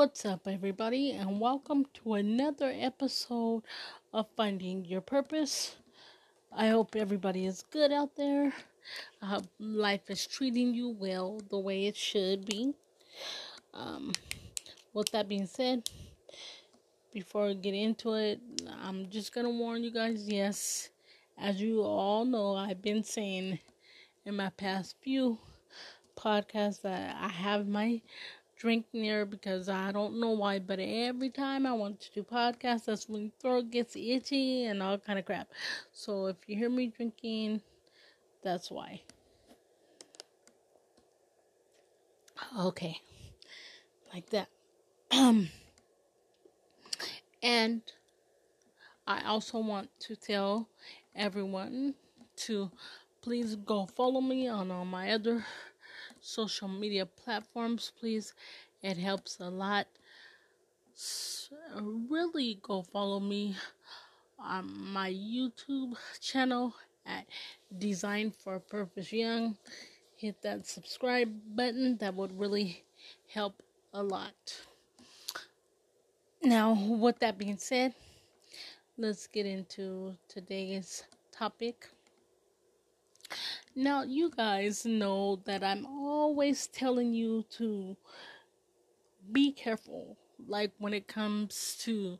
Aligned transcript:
What's 0.00 0.24
up, 0.24 0.48
everybody, 0.48 1.10
and 1.10 1.38
welcome 1.38 1.84
to 1.92 2.14
another 2.14 2.72
episode 2.74 3.64
of 4.14 4.28
Finding 4.34 4.86
Your 4.86 5.02
Purpose. 5.02 5.76
I 6.50 6.68
hope 6.68 6.96
everybody 6.96 7.44
is 7.44 7.66
good 7.70 7.92
out 7.92 8.16
there. 8.16 8.50
I 9.20 9.26
hope 9.26 9.44
life 9.58 10.08
is 10.08 10.26
treating 10.26 10.72
you 10.72 10.88
well 10.88 11.42
the 11.50 11.58
way 11.58 11.84
it 11.84 11.98
should 11.98 12.46
be. 12.46 12.72
Um, 13.74 14.12
with 14.94 15.10
that 15.10 15.28
being 15.28 15.46
said, 15.46 15.90
before 17.12 17.48
I 17.48 17.52
get 17.52 17.74
into 17.74 18.14
it, 18.14 18.40
I'm 18.82 19.10
just 19.10 19.34
gonna 19.34 19.50
warn 19.50 19.84
you 19.84 19.90
guys 19.90 20.26
yes, 20.26 20.88
as 21.36 21.60
you 21.60 21.82
all 21.82 22.24
know, 22.24 22.54
I've 22.54 22.80
been 22.80 23.04
saying 23.04 23.58
in 24.24 24.34
my 24.34 24.48
past 24.48 24.96
few 25.02 25.36
podcasts 26.16 26.80
that 26.82 27.16
I 27.20 27.28
have 27.28 27.68
my 27.68 28.00
drink 28.60 28.84
near 28.92 29.24
because 29.24 29.70
I 29.70 29.90
don't 29.90 30.20
know 30.20 30.30
why, 30.30 30.58
but 30.58 30.78
every 30.78 31.30
time 31.30 31.66
I 31.66 31.72
want 31.72 31.98
to 32.02 32.12
do 32.12 32.22
podcasts, 32.22 32.84
that's 32.84 33.08
when 33.08 33.32
throat 33.40 33.70
gets 33.70 33.96
itchy 33.96 34.66
and 34.66 34.82
all 34.82 34.98
kind 34.98 35.18
of 35.18 35.24
crap. 35.24 35.48
So 35.92 36.26
if 36.26 36.36
you 36.46 36.56
hear 36.56 36.68
me 36.68 36.88
drinking, 36.94 37.62
that's 38.44 38.70
why. 38.70 39.00
Okay, 42.58 43.00
like 44.12 44.28
that. 44.30 44.48
Um, 45.10 45.48
and 47.42 47.80
I 49.06 49.22
also 49.26 49.58
want 49.58 49.88
to 50.00 50.16
tell 50.16 50.68
everyone 51.16 51.94
to 52.36 52.70
please 53.22 53.56
go 53.56 53.86
follow 53.86 54.20
me 54.20 54.48
on 54.48 54.70
all 54.70 54.84
my 54.84 55.12
other 55.12 55.44
social 56.20 56.68
media 56.68 57.06
platforms, 57.06 57.92
please. 57.98 58.34
It 58.82 58.96
helps 58.96 59.38
a 59.40 59.50
lot. 59.50 59.86
So 60.94 61.56
really 62.08 62.58
go 62.62 62.82
follow 62.82 63.20
me 63.20 63.56
on 64.38 64.70
my 64.92 65.10
YouTube 65.10 65.96
channel 66.20 66.74
at 67.06 67.26
Design 67.78 68.30
for 68.30 68.58
Purpose 68.58 69.12
Young. 69.12 69.56
Hit 70.16 70.42
that 70.42 70.66
subscribe 70.66 71.32
button, 71.54 71.96
that 71.98 72.14
would 72.14 72.38
really 72.38 72.84
help 73.28 73.62
a 73.94 74.02
lot. 74.02 74.34
Now, 76.42 76.72
with 76.72 77.18
that 77.20 77.38
being 77.38 77.58
said, 77.58 77.94
let's 78.96 79.26
get 79.26 79.46
into 79.46 80.16
today's 80.28 81.04
topic. 81.32 81.88
Now, 83.76 84.02
you 84.02 84.30
guys 84.30 84.84
know 84.84 85.40
that 85.44 85.62
I'm 85.62 85.86
always 85.86 86.66
telling 86.66 87.14
you 87.14 87.44
to 87.58 87.96
be 89.30 89.52
careful, 89.52 90.18
like 90.48 90.72
when 90.78 90.92
it 90.92 91.06
comes 91.06 91.76
to, 91.82 92.18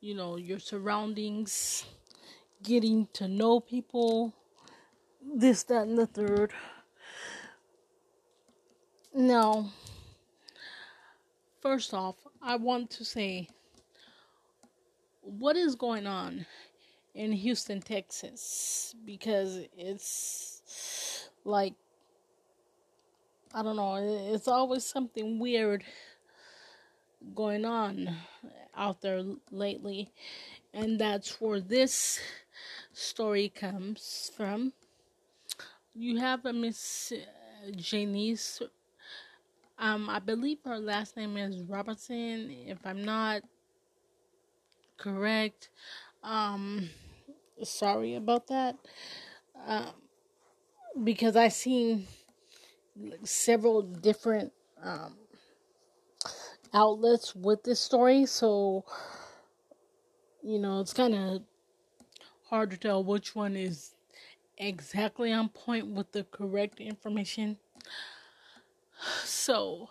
you 0.00 0.14
know, 0.14 0.36
your 0.36 0.58
surroundings, 0.58 1.84
getting 2.62 3.06
to 3.14 3.28
know 3.28 3.60
people, 3.60 4.34
this, 5.22 5.62
that, 5.64 5.86
and 5.86 5.96
the 5.96 6.06
third. 6.06 6.52
Now, 9.14 9.70
first 11.60 11.94
off, 11.94 12.16
I 12.42 12.56
want 12.56 12.90
to 12.90 13.04
say 13.04 13.48
what 15.20 15.56
is 15.56 15.76
going 15.76 16.08
on 16.08 16.44
in 17.14 17.30
Houston, 17.30 17.80
Texas, 17.80 18.94
because 19.04 19.60
it's 19.76 20.51
like 21.44 21.74
I 23.54 23.62
don't 23.62 23.76
know, 23.76 23.96
it's 24.32 24.48
always 24.48 24.84
something 24.84 25.38
weird 25.38 25.84
going 27.34 27.64
on 27.64 28.16
out 28.74 29.02
there 29.02 29.22
lately, 29.50 30.10
and 30.72 30.98
that's 30.98 31.40
where 31.40 31.60
this 31.60 32.18
story 32.92 33.48
comes 33.50 34.30
from. 34.34 34.72
You 35.94 36.18
have 36.18 36.46
a 36.46 36.52
Miss 36.52 37.12
Janice. 37.76 38.62
Um, 39.78 40.08
I 40.08 40.18
believe 40.18 40.58
her 40.64 40.78
last 40.78 41.16
name 41.16 41.36
is 41.36 41.60
Robertson. 41.62 42.50
If 42.66 42.78
I'm 42.84 43.04
not 43.04 43.42
correct, 44.96 45.68
um, 46.22 46.88
sorry 47.62 48.14
about 48.14 48.46
that. 48.46 48.76
Um, 49.66 49.92
because 51.02 51.36
I've 51.36 51.52
seen 51.52 52.06
several 53.24 53.82
different 53.82 54.52
um, 54.82 55.14
outlets 56.74 57.34
with 57.34 57.62
this 57.64 57.80
story, 57.80 58.26
so 58.26 58.84
you 60.42 60.58
know 60.58 60.80
it's 60.80 60.92
kind 60.92 61.14
of 61.14 61.42
hard 62.48 62.70
to 62.70 62.76
tell 62.76 63.02
which 63.02 63.34
one 63.34 63.56
is 63.56 63.94
exactly 64.58 65.32
on 65.32 65.48
point 65.48 65.86
with 65.86 66.12
the 66.12 66.24
correct 66.24 66.80
information. 66.80 67.56
So, 69.24 69.88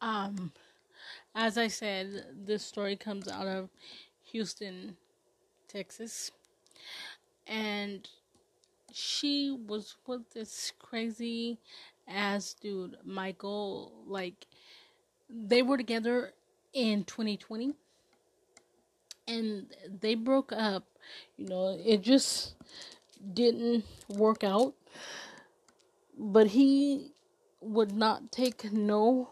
um, 0.00 0.52
as 1.34 1.58
I 1.58 1.68
said, 1.68 2.24
this 2.46 2.64
story 2.64 2.96
comes 2.96 3.28
out 3.28 3.46
of 3.46 3.68
Houston, 4.22 4.96
Texas. 5.68 6.30
And 7.46 8.08
she 8.94 9.50
was 9.50 9.96
with 10.06 10.30
this 10.30 10.72
crazy 10.78 11.58
ass 12.06 12.54
dude, 12.54 12.96
Michael. 13.04 13.92
Like, 14.06 14.46
they 15.28 15.62
were 15.62 15.76
together 15.76 16.32
in 16.72 17.04
2020 17.04 17.74
and 19.26 19.66
they 20.00 20.14
broke 20.14 20.52
up. 20.52 20.86
You 21.36 21.48
know, 21.48 21.78
it 21.84 22.02
just 22.02 22.54
didn't 23.32 23.84
work 24.08 24.44
out. 24.44 24.74
But 26.16 26.48
he 26.48 27.12
would 27.60 27.92
not 27.92 28.30
take 28.30 28.72
no 28.72 29.30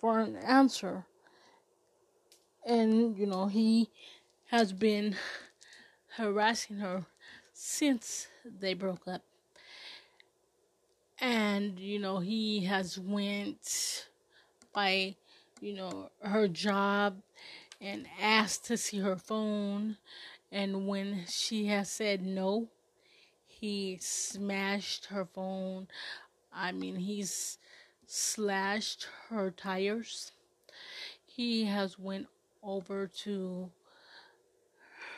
for 0.00 0.18
an 0.18 0.36
answer. 0.36 1.06
And, 2.66 3.16
you 3.16 3.26
know, 3.26 3.46
he 3.46 3.90
has 4.50 4.72
been 4.72 5.16
harassing 6.16 6.78
her 6.78 7.06
since 7.60 8.28
they 8.44 8.72
broke 8.72 9.08
up. 9.08 9.22
And, 11.20 11.80
you 11.80 11.98
know, 11.98 12.20
he 12.20 12.66
has 12.66 12.96
went 13.00 14.06
by, 14.72 15.16
you 15.60 15.74
know, 15.74 16.10
her 16.22 16.46
job 16.46 17.16
and 17.80 18.06
asked 18.22 18.66
to 18.66 18.76
see 18.76 19.00
her 19.00 19.16
phone. 19.16 19.96
And 20.52 20.86
when 20.86 21.24
she 21.28 21.66
has 21.66 21.90
said 21.90 22.24
no, 22.24 22.68
he 23.48 23.98
smashed 24.00 25.06
her 25.06 25.24
phone. 25.24 25.88
I 26.54 26.70
mean, 26.70 26.94
he's 26.94 27.58
slashed 28.06 29.08
her 29.30 29.50
tires. 29.50 30.30
He 31.26 31.64
has 31.64 31.98
went 31.98 32.28
over 32.62 33.08
to 33.24 33.72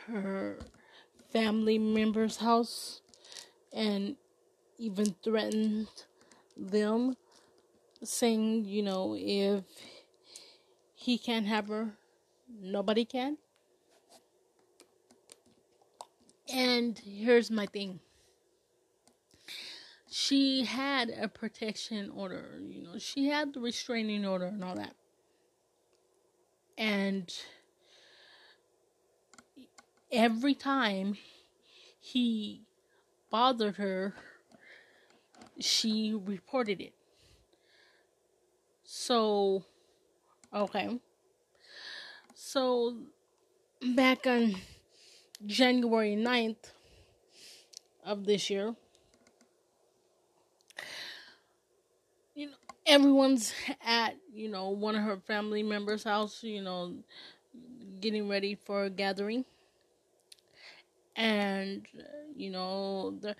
her 0.07 0.57
family 1.31 1.79
member's 1.79 2.37
house 2.37 3.01
and 3.73 4.15
even 4.77 5.15
threatened 5.23 5.87
them 6.57 7.15
saying, 8.03 8.65
you 8.65 8.81
know, 8.81 9.15
if 9.17 9.63
he 10.93 11.17
can't 11.17 11.45
have 11.45 11.67
her, 11.67 11.93
nobody 12.61 13.05
can. 13.05 13.37
And 16.53 16.99
here's 16.99 17.49
my 17.49 17.65
thing. 17.65 17.99
She 20.09 20.65
had 20.65 21.09
a 21.09 21.29
protection 21.29 22.11
order, 22.13 22.59
you 22.61 22.83
know, 22.83 22.97
she 22.97 23.27
had 23.27 23.53
the 23.53 23.61
restraining 23.61 24.25
order 24.25 24.47
and 24.47 24.63
all 24.63 24.75
that. 24.75 24.95
And 26.77 27.33
every 30.11 30.53
time 30.53 31.17
he 31.99 32.61
bothered 33.29 33.77
her, 33.77 34.13
she 35.59 36.13
reported 36.13 36.81
it. 36.81 36.93
So, 38.83 39.63
okay. 40.53 40.99
So, 42.33 42.97
back 43.95 44.27
on 44.27 44.55
January 45.45 46.15
9th 46.15 46.71
of 48.03 48.25
this 48.25 48.49
year, 48.49 48.75
you 52.35 52.47
know, 52.47 52.53
everyone's 52.85 53.53
at, 53.85 54.15
you 54.33 54.49
know, 54.49 54.69
one 54.69 54.95
of 54.95 55.03
her 55.03 55.17
family 55.17 55.63
members' 55.63 56.03
house, 56.03 56.43
you 56.43 56.61
know, 56.61 56.95
getting 57.99 58.27
ready 58.27 58.55
for 58.55 58.85
a 58.85 58.89
gathering 58.89 59.45
and 61.15 61.87
you 62.35 62.49
know 62.49 63.11
the 63.21 63.35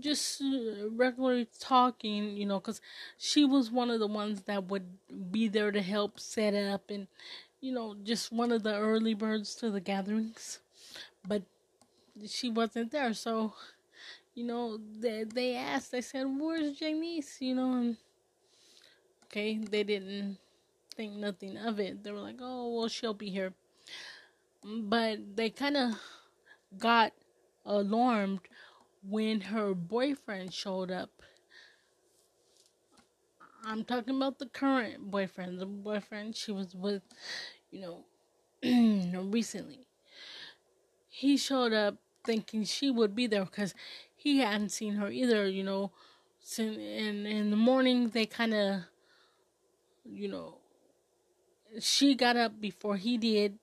just 0.00 0.42
uh, 0.42 0.90
regularly 0.90 1.48
talking, 1.58 2.36
you 2.36 2.44
know, 2.46 2.58
because 2.60 2.80
she 3.18 3.44
was 3.44 3.70
one 3.70 3.90
of 3.90 3.98
the 3.98 4.06
ones 4.06 4.42
that 4.42 4.64
would 4.68 4.86
be 5.30 5.48
there 5.48 5.70
to 5.72 5.80
help 5.80 6.20
set 6.20 6.54
up 6.54 6.90
and, 6.90 7.06
you 7.60 7.72
know, 7.72 7.96
just 8.04 8.32
one 8.32 8.52
of 8.52 8.62
the 8.62 8.74
early 8.76 9.14
birds 9.14 9.54
to 9.56 9.70
the 9.70 9.80
gatherings. 9.80 10.58
But 11.26 11.42
she 12.28 12.50
wasn't 12.50 12.92
there, 12.92 13.14
so, 13.14 13.54
you 14.34 14.44
know, 14.44 14.78
they, 15.00 15.24
they 15.24 15.56
asked, 15.56 15.92
they 15.92 16.02
said, 16.02 16.26
Where's 16.28 16.78
Janice? 16.78 17.38
You 17.40 17.54
know, 17.56 17.72
and 17.74 17.96
okay, 19.26 19.58
they 19.58 19.82
didn't 19.84 20.38
think 20.94 21.14
nothing 21.14 21.56
of 21.56 21.80
it. 21.80 22.02
They 22.04 22.12
were 22.12 22.20
like, 22.20 22.38
Oh, 22.40 22.74
well, 22.76 22.88
she'll 22.88 23.14
be 23.14 23.30
here. 23.30 23.52
But 24.62 25.36
they 25.36 25.50
kind 25.50 25.76
of 25.76 25.94
got 26.78 27.12
alarmed 27.64 28.40
when 29.02 29.40
her 29.42 29.74
boyfriend 29.74 30.52
showed 30.52 30.90
up. 30.90 31.10
I'm 33.64 33.84
talking 33.84 34.16
about 34.16 34.38
the 34.38 34.46
current 34.46 35.10
boyfriend, 35.10 35.60
the 35.60 35.66
boyfriend 35.66 36.36
she 36.36 36.52
was 36.52 36.74
with, 36.74 37.02
you 37.70 37.80
know, 37.80 38.04
recently. 39.22 39.86
He 41.08 41.36
showed 41.36 41.72
up 41.72 41.96
thinking 42.24 42.64
she 42.64 42.90
would 42.90 43.14
be 43.14 43.26
there 43.26 43.44
because 43.44 43.74
he 44.14 44.38
hadn't 44.38 44.70
seen 44.70 44.94
her 44.94 45.10
either, 45.10 45.46
you 45.48 45.62
know. 45.62 45.92
In 46.58 47.26
in 47.26 47.50
the 47.50 47.56
morning, 47.56 48.08
they 48.10 48.24
kind 48.26 48.54
of, 48.54 48.80
you 50.04 50.28
know, 50.28 50.58
she 51.80 52.14
got 52.14 52.36
up 52.36 52.60
before 52.60 52.96
he 52.96 53.18
did 53.18 53.58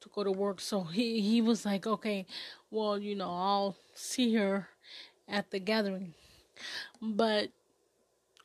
to 0.00 0.08
go 0.14 0.24
to 0.24 0.30
work, 0.32 0.60
so 0.60 0.82
he 0.82 1.20
he 1.20 1.40
was 1.40 1.64
like, 1.64 1.86
okay, 1.86 2.26
well, 2.70 2.98
you 2.98 3.14
know, 3.14 3.30
I'll 3.30 3.76
see 3.94 4.34
her 4.34 4.68
at 5.28 5.50
the 5.50 5.58
gathering. 5.58 6.14
But 7.00 7.50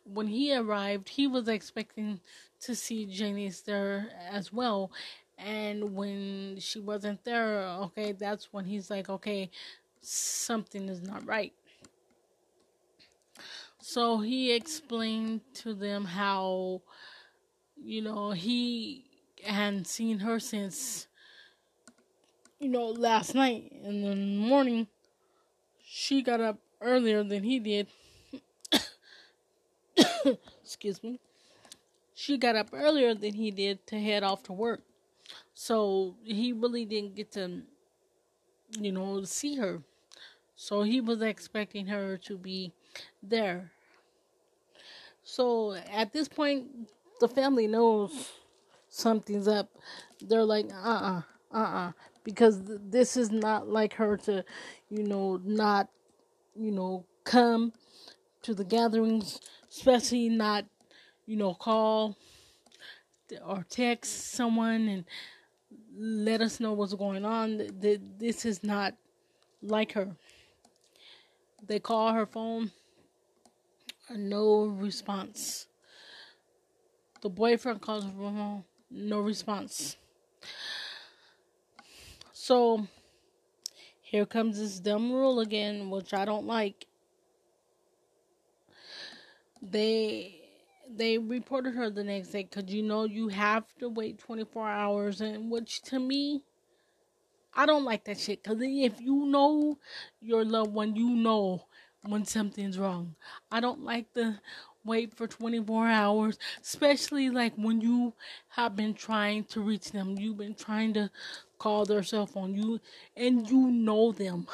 when 0.03 0.27
he 0.27 0.55
arrived, 0.55 1.09
he 1.09 1.27
was 1.27 1.47
expecting 1.47 2.19
to 2.61 2.75
see 2.75 3.05
Janice 3.05 3.61
there 3.61 4.09
as 4.29 4.51
well. 4.51 4.91
And 5.37 5.95
when 5.95 6.59
she 6.59 6.79
wasn't 6.79 7.23
there, 7.23 7.63
okay, 7.63 8.11
that's 8.11 8.53
when 8.53 8.65
he's 8.65 8.89
like, 8.89 9.09
okay, 9.09 9.49
something 10.01 10.87
is 10.87 11.01
not 11.01 11.25
right. 11.25 11.53
So 13.79 14.19
he 14.19 14.53
explained 14.53 15.41
to 15.55 15.73
them 15.73 16.05
how, 16.05 16.81
you 17.75 18.03
know, 18.03 18.31
he 18.31 19.05
hadn't 19.43 19.87
seen 19.87 20.19
her 20.19 20.39
since 20.39 21.07
you 22.61 22.69
know, 22.69 22.85
last 22.85 23.33
night 23.33 23.71
in 23.83 24.03
the 24.03 24.15
morning, 24.15 24.87
she 25.83 26.21
got 26.21 26.39
up 26.39 26.59
earlier 26.79 27.23
than 27.23 27.43
he 27.43 27.59
did. 27.59 27.87
Excuse 30.63 31.01
me. 31.01 31.19
She 32.13 32.37
got 32.37 32.55
up 32.55 32.69
earlier 32.71 33.15
than 33.15 33.33
he 33.33 33.49
did 33.49 33.85
to 33.87 33.99
head 33.99 34.21
off 34.21 34.43
to 34.43 34.53
work. 34.53 34.81
So 35.55 36.15
he 36.23 36.53
really 36.53 36.85
didn't 36.85 37.15
get 37.15 37.31
to, 37.31 37.63
you 38.79 38.91
know, 38.91 39.23
see 39.23 39.55
her. 39.55 39.81
So 40.55 40.83
he 40.83 41.01
was 41.01 41.23
expecting 41.23 41.87
her 41.87 42.17
to 42.17 42.37
be 42.37 42.73
there. 43.23 43.71
So 45.23 45.73
at 45.91 46.13
this 46.13 46.27
point, 46.27 46.67
the 47.19 47.27
family 47.27 47.65
knows 47.65 48.31
something's 48.89 49.47
up. 49.47 49.69
They're 50.21 50.45
like, 50.45 50.67
uh 50.71 50.87
uh-uh, 50.87 51.17
uh, 51.17 51.21
uh-uh 51.53 51.91
because 52.23 52.61
this 52.65 53.17
is 53.17 53.31
not 53.31 53.67
like 53.67 53.93
her 53.93 54.17
to, 54.17 54.43
you 54.89 55.03
know, 55.03 55.39
not, 55.43 55.89
you 56.55 56.71
know, 56.71 57.05
come 57.23 57.73
to 58.43 58.53
the 58.53 58.63
gatherings, 58.63 59.39
especially 59.69 60.29
not, 60.29 60.65
you 61.25 61.35
know, 61.35 61.53
call 61.53 62.17
or 63.45 63.65
text 63.69 64.33
someone 64.33 64.87
and 64.87 65.05
let 65.97 66.41
us 66.41 66.59
know 66.59 66.73
what's 66.73 66.93
going 66.93 67.25
on. 67.25 67.69
This 67.79 68.45
is 68.45 68.63
not 68.63 68.93
like 69.61 69.93
her. 69.93 70.15
They 71.65 71.79
call 71.79 72.11
her 72.13 72.25
phone, 72.25 72.71
uh, 74.09 74.15
no 74.17 74.65
response. 74.65 75.67
The 77.21 77.29
boyfriend 77.29 77.81
calls 77.81 78.03
her 78.03 78.11
phone, 78.11 78.63
no 78.89 79.19
response. 79.19 79.95
So 82.43 82.87
here 84.01 84.25
comes 84.25 84.57
this 84.57 84.79
dumb 84.79 85.11
rule 85.11 85.41
again, 85.41 85.91
which 85.91 86.11
I 86.11 86.25
don't 86.25 86.47
like. 86.47 86.87
They 89.61 90.41
they 90.89 91.19
reported 91.19 91.75
her 91.75 91.91
the 91.91 92.03
next 92.03 92.29
day 92.29 92.49
because 92.49 92.73
you 92.73 92.81
know 92.81 93.03
you 93.03 93.27
have 93.27 93.65
to 93.77 93.89
wait 93.89 94.17
24 94.17 94.67
hours, 94.67 95.21
and 95.21 95.51
which 95.51 95.83
to 95.83 95.99
me, 95.99 96.41
I 97.53 97.67
don't 97.67 97.85
like 97.85 98.05
that 98.05 98.19
shit. 98.19 98.41
Because 98.41 98.57
if 98.59 98.99
you 98.99 99.27
know 99.27 99.77
your 100.19 100.43
loved 100.43 100.73
one, 100.73 100.95
you 100.95 101.11
know 101.11 101.67
when 102.01 102.25
something's 102.25 102.79
wrong. 102.79 103.13
I 103.51 103.59
don't 103.59 103.83
like 103.83 104.13
the 104.13 104.39
wait 104.83 105.13
for 105.15 105.27
24 105.27 105.87
hours, 105.87 106.39
especially 106.61 107.29
like 107.29 107.53
when 107.55 107.81
you 107.81 108.13
have 108.49 108.75
been 108.75 108.95
trying 108.95 109.43
to 109.43 109.61
reach 109.61 109.91
them. 109.91 110.17
You've 110.17 110.37
been 110.37 110.55
trying 110.55 110.95
to 110.95 111.11
call 111.61 111.85
their 111.85 112.01
cell 112.01 112.25
phone. 112.25 112.55
You 112.55 112.79
and 113.15 113.47
you 113.47 113.69
know 113.69 114.11
them. 114.11 114.47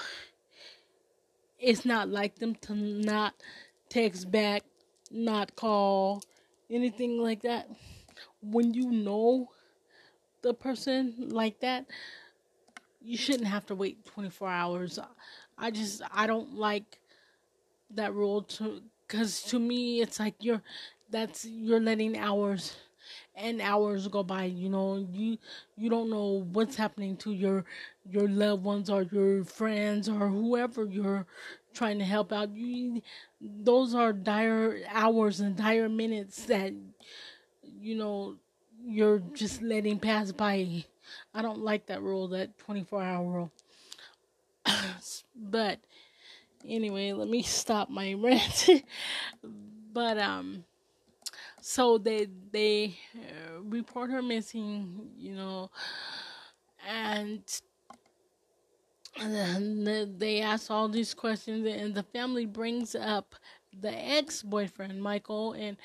It's 1.58 1.86
not 1.86 2.10
like 2.10 2.36
them 2.36 2.54
to 2.68 2.76
not 2.76 3.34
text 3.88 4.30
back, 4.30 4.64
not 5.10 5.56
call, 5.56 6.22
anything 6.70 7.18
like 7.18 7.44
that. 7.44 7.70
When 8.42 8.74
you 8.74 8.92
know 8.92 9.48
the 10.42 10.54
person 10.54 11.30
like 11.30 11.62
that, 11.62 11.86
you 13.02 13.16
shouldn't 13.16 13.48
have 13.48 13.66
to 13.68 13.76
wait 13.76 14.06
24 14.06 14.50
hours. 14.50 15.00
I 15.58 15.72
just 15.72 16.02
I 16.14 16.28
don't 16.28 16.56
like 16.56 17.00
that 17.92 18.14
rule 18.14 18.42
to 18.42 18.84
cuz 19.08 19.42
to 19.44 19.60
me 19.60 20.02
it's 20.02 20.20
like 20.20 20.36
you're 20.42 20.62
that's 21.10 21.46
you're 21.46 21.80
letting 21.80 22.18
hours 22.18 22.76
and 23.36 23.62
hours 23.62 24.08
go 24.08 24.24
by 24.24 24.46
you 24.46 24.70
know 24.70 25.06
you 25.12 25.38
you 25.78 25.90
don't 25.90 26.10
know 26.10 26.46
what's 26.52 26.76
happening 26.76 27.16
to 27.18 27.32
your 27.34 27.66
your 28.10 28.28
loved 28.28 28.64
ones 28.64 28.90
or 28.90 29.04
your 29.04 29.44
friends 29.44 30.08
or 30.10 30.28
whoever 30.30 30.86
you're 30.86 31.26
trying 31.74 32.00
to 32.00 32.06
help 32.06 32.34
out. 32.34 32.50
You 32.56 33.02
those 33.40 33.94
are 33.94 34.12
dire 34.14 34.82
hours 34.90 35.40
and 35.40 35.56
dire 35.56 35.90
minutes 35.90 36.46
that 36.46 36.74
you 37.64 37.96
know 37.96 38.36
you're 38.86 39.20
just 39.34 39.62
letting 39.62 40.00
pass 40.00 40.32
by. 40.32 40.86
I 41.34 41.42
don't 41.42 41.60
like 41.60 41.86
that 41.88 42.02
rule 42.02 42.28
that 42.30 42.58
24 42.58 43.02
hour 43.02 43.26
rule. 43.26 43.52
But 45.36 45.80
anyway 46.68 47.14
let 47.14 47.28
me 47.30 47.44
stop 47.44 47.90
my 47.90 48.14
rant. 48.18 48.70
But 49.94 50.18
um 50.20 50.64
so 51.68 51.98
they 51.98 52.28
they 52.52 52.98
uh, 53.16 53.62
report 53.62 54.10
her 54.10 54.22
missing 54.22 55.10
you 55.18 55.36
know 55.36 55.70
and 56.88 57.42
and 59.20 59.86
they 60.18 60.40
ask 60.40 60.72
all 60.72 60.88
these 60.88 61.14
questions 61.14 61.68
and 61.68 61.94
the 61.94 62.04
family 62.04 62.46
brings 62.46 62.96
up 62.96 63.36
the 63.82 63.92
ex-boyfriend 63.92 65.02
michael 65.02 65.52
and 65.54 65.76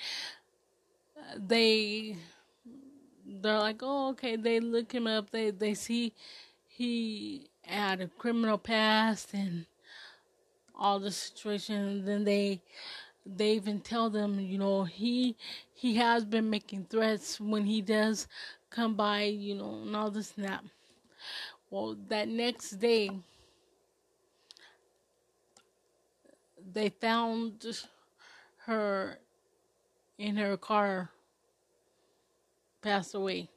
they 1.37 2.17
they're 3.27 3.59
like 3.59 3.81
oh 3.83 4.11
okay. 4.11 4.37
They 4.37 4.61
look 4.61 4.93
him 4.93 5.07
up. 5.07 5.31
They 5.31 5.51
they 5.51 5.75
see 5.75 6.13
he 6.67 7.49
had 7.63 8.01
a 8.01 8.09
criminal 8.09 8.59
past 8.59 9.35
and 9.35 9.67
all 10.75 10.99
the 10.99 11.11
situation. 11.11 12.05
Then 12.05 12.25
they 12.25 12.61
they 13.25 13.53
even 13.53 13.81
tell 13.81 14.11
them, 14.11 14.41
you 14.41 14.59
know, 14.59 14.85
he 14.85 15.37
he 15.73 15.95
has 15.97 16.25
been 16.25 16.51
making 16.51 16.87
threats 16.91 17.41
when 17.41 17.65
he 17.67 17.81
does 17.81 18.27
come 18.71 18.95
by, 18.95 19.23
you 19.25 19.55
know, 19.55 19.83
and 19.83 19.95
all 19.95 20.11
this 20.11 20.35
and 20.37 20.47
that. 20.47 20.65
Well, 21.71 21.97
that 22.09 22.29
next 22.29 22.73
day, 22.73 23.11
they 26.73 26.89
found 26.89 27.65
her 28.67 29.19
in 30.19 30.37
her 30.37 30.57
car, 30.57 31.11
passed 32.83 33.15
away, 33.15 33.49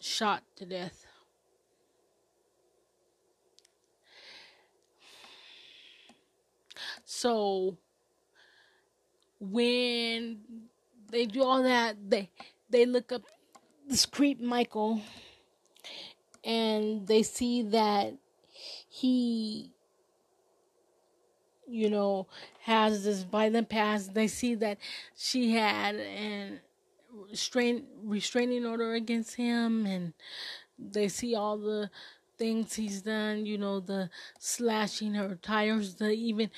shot 0.00 0.42
to 0.56 0.64
death. 0.64 1.07
So 7.18 7.76
when 9.40 10.38
they 11.10 11.26
do 11.26 11.42
all 11.42 11.64
that, 11.64 11.96
they 12.08 12.30
they 12.70 12.86
look 12.86 13.10
up 13.10 13.22
this 13.88 14.06
creep 14.06 14.40
Michael 14.40 15.00
and 16.44 17.08
they 17.08 17.24
see 17.24 17.62
that 17.62 18.14
he 18.88 19.72
you 21.66 21.90
know 21.90 22.28
has 22.62 23.02
this 23.02 23.24
violent 23.24 23.68
past. 23.68 24.14
They 24.14 24.28
see 24.28 24.54
that 24.54 24.78
she 25.16 25.50
had 25.50 25.96
an 25.96 26.60
restrain 27.28 27.84
restraining 28.04 28.64
order 28.64 28.94
against 28.94 29.34
him 29.34 29.86
and 29.86 30.12
they 30.78 31.08
see 31.08 31.34
all 31.34 31.58
the 31.58 31.90
things 32.38 32.74
he's 32.74 33.02
done 33.02 33.44
you 33.44 33.58
know 33.58 33.80
the 33.80 34.08
slashing 34.38 35.14
her 35.14 35.34
tires 35.42 35.96
the 35.96 36.10
even 36.10 36.50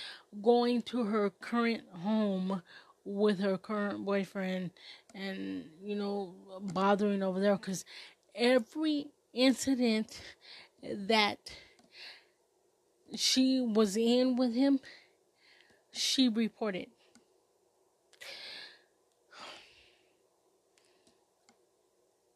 going 0.43 0.83
to 0.83 1.05
her 1.05 1.31
current 1.31 1.83
home 2.03 2.63
with 3.05 3.41
her 3.41 3.57
current 3.59 4.05
boyfriend 4.05 4.71
and 5.15 5.65
you 5.83 5.95
know 5.95 6.35
bothering 6.61 7.23
over 7.23 7.41
there. 7.41 7.57
Because 7.57 7.85
every 8.35 9.09
incident 9.33 10.21
that 10.83 11.39
she 13.17 13.61
was 13.61 13.97
in 13.97 14.37
with 14.37 14.55
him 14.55 14.81
she 15.93 16.29
reported. 16.29 16.87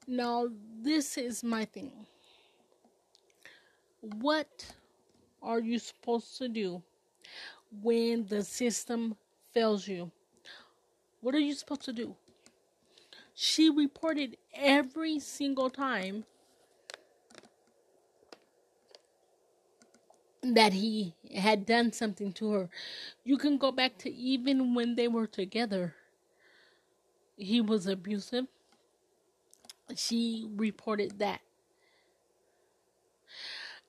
Now 0.06 0.48
this 0.82 1.16
is 1.16 1.42
my 1.42 1.64
thing 1.64 2.06
what 4.20 4.74
are 5.42 5.60
you 5.60 5.78
supposed 5.78 6.38
to 6.38 6.48
do 6.48 6.82
when 7.82 8.26
the 8.26 8.42
system 8.42 9.16
fails 9.52 9.88
you 9.88 10.10
what 11.24 11.34
are 11.34 11.40
you 11.40 11.54
supposed 11.54 11.84
to 11.86 11.92
do? 11.94 12.16
She 13.34 13.70
reported 13.70 14.36
every 14.54 15.18
single 15.18 15.70
time 15.70 16.24
that 20.42 20.74
he 20.74 21.14
had 21.34 21.64
done 21.64 21.92
something 21.92 22.30
to 22.34 22.52
her. 22.52 22.68
You 23.24 23.38
can 23.38 23.56
go 23.56 23.72
back 23.72 23.96
to 24.00 24.12
even 24.12 24.74
when 24.74 24.96
they 24.96 25.08
were 25.08 25.26
together. 25.26 25.94
He 27.38 27.62
was 27.62 27.86
abusive. 27.86 28.48
She 29.96 30.46
reported 30.56 31.18
that. 31.20 31.40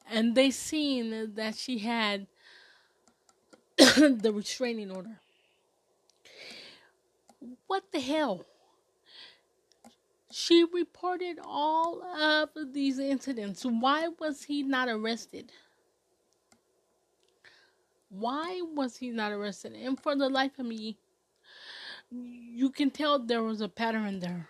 And 0.10 0.36
they 0.36 0.52
seen 0.52 1.34
that 1.36 1.56
she 1.56 1.80
had 1.80 2.28
the 3.78 4.32
restraining 4.34 4.92
order. 4.92 5.20
What 7.68 7.92
the 7.92 8.00
hell? 8.00 8.46
She 10.32 10.66
reported 10.66 11.40
all 11.44 12.04
of 12.04 12.50
these 12.74 13.00
incidents. 13.00 13.64
Why 13.64 14.10
was 14.20 14.44
he 14.44 14.64
not 14.64 14.90
arrested? 14.90 15.52
Why 18.10 18.62
was 18.74 18.98
he 18.98 19.10
not 19.10 19.32
arrested? 19.32 19.74
And 19.74 20.00
for 20.00 20.16
the 20.16 20.30
life 20.30 20.58
of 20.60 20.66
me, 20.66 20.98
you 22.12 22.70
can 22.70 22.92
tell 22.92 23.20
there 23.20 23.44
was 23.44 23.62
a 23.62 23.68
pattern 23.68 24.20
there 24.20 24.48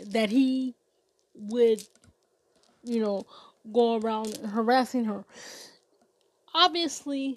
that 0.00 0.30
he 0.30 0.74
would, 1.34 1.82
you 2.82 3.00
know, 3.00 3.26
go 3.72 3.98
around 3.98 4.36
harassing 4.38 5.04
her. 5.04 5.24
Obviously, 6.54 7.36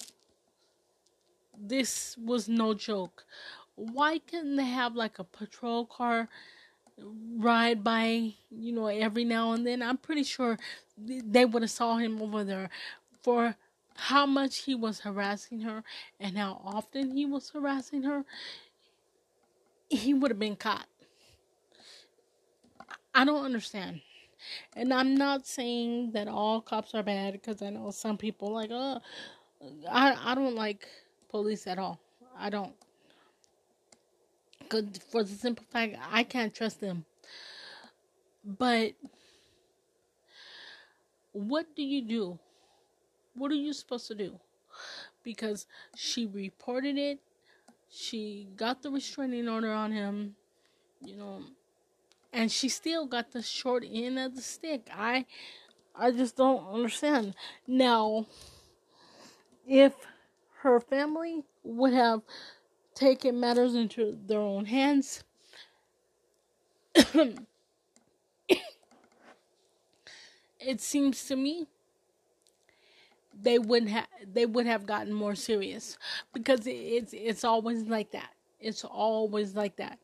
this 1.59 2.15
was 2.17 2.47
no 2.47 2.73
joke 2.73 3.25
why 3.77 4.17
couldn't 4.19 4.55
they 4.55 4.65
have 4.65 4.95
like 4.95 5.19
a 5.19 5.23
patrol 5.23 5.85
car 5.85 6.27
ride 7.37 7.83
by, 7.83 8.33
you 8.49 8.71
know, 8.73 8.87
every 8.87 9.23
now 9.23 9.53
and 9.53 9.65
then? 9.65 9.81
I'm 9.83 9.97
pretty 9.97 10.23
sure 10.23 10.57
they 10.97 11.45
would 11.45 11.61
have 11.61 11.71
saw 11.71 11.97
him 11.97 12.21
over 12.21 12.43
there 12.43 12.69
for 13.21 13.55
how 13.95 14.25
much 14.25 14.63
he 14.63 14.73
was 14.73 14.99
harassing 15.01 15.61
her 15.61 15.83
and 16.19 16.37
how 16.37 16.59
often 16.65 17.15
he 17.15 17.25
was 17.25 17.51
harassing 17.51 18.01
her. 18.03 18.25
He 19.89 20.13
would 20.13 20.31
have 20.31 20.39
been 20.39 20.55
caught. 20.55 20.87
I 23.13 23.25
don't 23.25 23.45
understand. 23.45 24.01
And 24.75 24.93
I'm 24.93 25.15
not 25.15 25.47
saying 25.47 26.11
that 26.13 26.27
all 26.27 26.61
cops 26.61 26.93
are 26.95 27.03
bad 27.03 27.33
because 27.33 27.61
I 27.61 27.69
know 27.69 27.91
some 27.91 28.17
people 28.17 28.53
like, 28.53 28.69
oh, 28.71 28.99
I 29.91 30.31
I 30.31 30.35
don't 30.35 30.55
like 30.55 30.87
police 31.29 31.67
at 31.67 31.79
all. 31.79 31.99
I 32.37 32.49
don't 32.49 32.73
Because, 34.59 34.85
for 35.11 35.23
the 35.23 35.33
simple 35.33 35.65
fact 35.71 35.97
I 36.11 36.23
can't 36.23 36.53
trust 36.53 36.79
them. 36.81 37.05
But 38.43 38.93
what 41.31 41.75
do 41.75 41.83
you 41.83 42.01
do? 42.01 42.39
What 43.35 43.51
are 43.51 43.55
you 43.55 43.73
supposed 43.73 44.07
to 44.07 44.15
do? 44.15 44.39
Because 45.23 45.67
she 45.95 46.25
reported 46.25 46.97
it, 46.97 47.19
she 47.89 48.49
got 48.55 48.81
the 48.83 48.91
restraining 48.91 49.49
order 49.49 49.71
on 49.73 49.91
him, 49.91 50.35
you 51.01 51.17
know, 51.17 51.41
and 52.33 52.51
she 52.51 52.69
still 52.69 53.05
got 53.05 53.31
the 53.31 53.41
short 53.41 53.83
end 53.89 54.19
of 54.19 54.35
the 54.35 54.41
stick. 54.41 54.89
I 54.93 55.25
I 55.95 56.11
just 56.11 56.35
don't 56.35 56.67
understand. 56.67 57.33
Now, 57.65 58.27
if 59.67 59.93
her 60.61 60.79
family 60.79 61.43
would 61.63 61.93
have 61.93 62.21
taken 62.97 63.39
matters 63.39 63.75
into 63.75 64.17
their 64.25 64.39
own 64.39 64.65
hands. 64.65 65.23
it 70.59 70.81
seems 70.81 71.25
to 71.25 71.35
me 71.35 71.67
they 73.39 73.59
wouldn't 73.59 73.91
have 73.91 74.07
they 74.33 74.47
would 74.47 74.65
have 74.65 74.87
gotten 74.87 75.13
more 75.13 75.35
serious 75.35 75.95
because 76.33 76.61
it's 76.65 77.13
it's 77.13 77.43
always 77.43 77.83
like 77.83 78.11
that. 78.11 78.31
It's 78.59 78.83
always 78.83 79.55
like 79.55 79.75
that. 79.75 79.99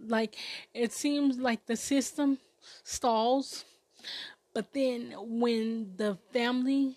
Like 0.00 0.36
it 0.74 0.92
seems 0.92 1.38
like 1.38 1.66
the 1.66 1.76
system 1.76 2.38
stalls, 2.84 3.64
but 4.54 4.72
then 4.72 5.14
when 5.16 5.92
the 5.96 6.18
family 6.32 6.96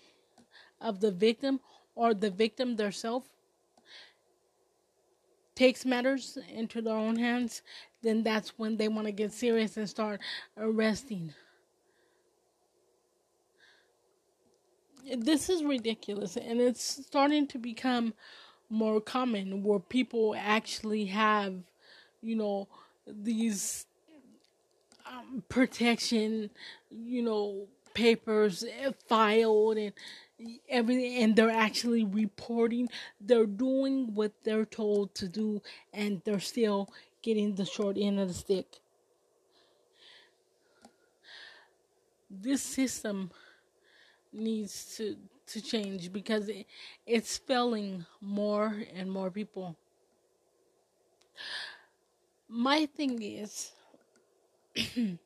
of 0.80 1.00
the 1.00 1.10
victim 1.10 1.60
or 1.94 2.14
the 2.14 2.30
victim 2.30 2.76
themselves 2.76 3.28
takes 5.54 5.84
matters 5.84 6.38
into 6.52 6.80
their 6.80 6.96
own 6.96 7.16
hands, 7.16 7.62
then 8.02 8.22
that's 8.22 8.58
when 8.58 8.76
they 8.76 8.88
want 8.88 9.06
to 9.06 9.12
get 9.12 9.32
serious 9.32 9.76
and 9.76 9.88
start 9.88 10.20
arresting. 10.56 11.34
This 15.18 15.50
is 15.50 15.62
ridiculous, 15.64 16.36
and 16.36 16.60
it's 16.60 17.04
starting 17.06 17.46
to 17.48 17.58
become 17.58 18.14
more 18.70 19.00
common 19.00 19.62
where 19.62 19.80
people 19.80 20.34
actually 20.38 21.06
have, 21.06 21.54
you 22.22 22.36
know, 22.36 22.68
these 23.06 23.86
um, 25.06 25.42
protection, 25.48 26.50
you 26.90 27.22
know, 27.22 27.66
papers 27.94 28.64
filed 29.08 29.76
and 29.76 29.92
everything 30.68 31.22
and 31.22 31.36
they're 31.36 31.50
actually 31.50 32.04
reporting. 32.04 32.88
They're 33.20 33.46
doing 33.46 34.14
what 34.14 34.32
they're 34.44 34.64
told 34.64 35.14
to 35.16 35.28
do 35.28 35.62
and 35.92 36.22
they're 36.24 36.40
still 36.40 36.88
getting 37.22 37.54
the 37.54 37.64
short 37.64 37.96
end 37.98 38.18
of 38.18 38.28
the 38.28 38.34
stick. 38.34 38.66
This 42.30 42.62
system 42.62 43.30
needs 44.32 44.96
to 44.96 45.16
to 45.44 45.60
change 45.60 46.10
because 46.12 46.48
it, 46.48 46.66
it's 47.06 47.36
failing 47.36 48.06
more 48.22 48.74
and 48.94 49.10
more 49.10 49.30
people 49.30 49.76
my 52.52 52.86
thing 52.86 53.22
is 53.22 53.72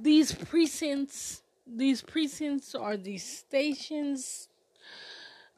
these 0.00 0.32
precincts 0.32 1.42
these 1.66 2.02
precincts 2.02 2.74
are 2.74 2.96
these 2.96 3.22
stations 3.22 4.48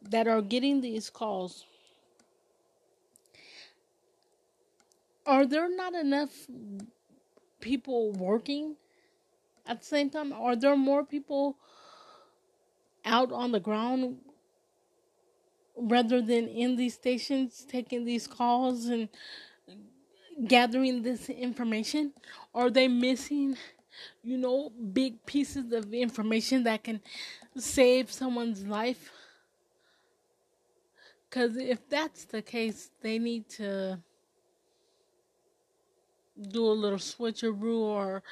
that 0.03 0.27
are 0.27 0.43
getting 0.43 0.81
these 0.81 1.09
calls. 1.09 1.65
Are 5.25 5.47
there 5.47 5.75
not 5.75 5.95
enough 5.95 6.31
people 7.61 8.13
working 8.13 8.77
at 9.67 9.81
the 9.81 9.87
same 9.87 10.11
time? 10.11 10.33
Are 10.33 10.57
there 10.57 10.77
more 10.77 11.05
people 11.05 11.57
out 13.05 13.33
on 13.33 13.53
the 13.53 13.61
ground 13.61 14.19
rather 15.77 16.21
than 16.21 16.49
in 16.49 16.77
these 16.77 16.95
stations 16.95 17.65
taking 17.69 18.05
these 18.05 18.27
calls 18.27 18.87
and 18.87 19.09
gathering 20.47 21.03
this 21.03 21.29
information? 21.29 22.13
Are 22.55 22.71
they 22.71 22.89
missing 22.89 23.57
you 24.23 24.39
know, 24.39 24.71
big 24.71 25.25
pieces 25.27 25.73
of 25.73 25.93
information 25.93 26.65
that 26.65 26.85
can 26.85 27.01
save 27.57 28.11
someone's 28.11 28.65
life. 28.67 29.11
Because 31.29 31.57
if 31.57 31.89
that's 31.89 32.25
the 32.25 32.43
case, 32.43 32.91
they 33.01 33.19
need 33.19 33.49
to 33.51 33.99
do 36.51 36.67
a 36.67 36.73
little 36.73 36.99
switcheroo 36.99 37.81
or 37.81 38.23